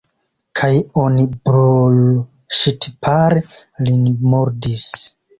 [0.59, 0.69] Kaj
[1.01, 3.43] oni brulŝtipare
[3.89, 4.01] lin
[4.33, 4.87] murdis.